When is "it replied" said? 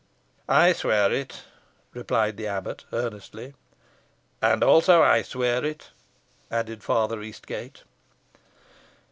1.13-2.35